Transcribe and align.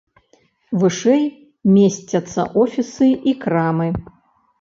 Вышэй 0.83 1.25
месцяцца 1.75 2.45
офісы 2.63 3.11
і 3.33 3.35
крамы. 3.45 3.87